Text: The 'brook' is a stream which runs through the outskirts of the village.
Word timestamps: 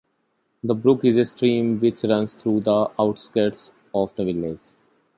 The 0.63 0.73
'brook' 0.73 1.05
is 1.05 1.15
a 1.17 1.25
stream 1.27 1.79
which 1.79 2.03
runs 2.05 2.33
through 2.33 2.61
the 2.61 2.89
outskirts 2.97 3.71
of 3.93 4.15
the 4.15 4.25
village. 4.25 4.61